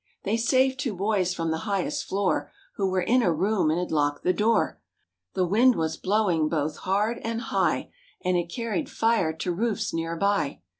[0.23, 3.91] They saved two boys from the highest floor Who were in a room and had
[3.91, 4.79] locked the door.
[5.35, 7.91] The wind was blowing both hard and high,
[8.25, 10.61] And it carried fire to roofs near by.